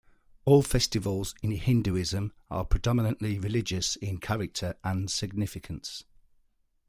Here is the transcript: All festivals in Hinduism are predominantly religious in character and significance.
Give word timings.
All 0.45 0.63
festivals 0.63 1.35
in 1.43 1.51
Hinduism 1.51 2.33
are 2.49 2.65
predominantly 2.65 3.37
religious 3.37 3.97
in 3.97 4.17
character 4.17 4.73
and 4.83 5.11
significance. 5.11 6.05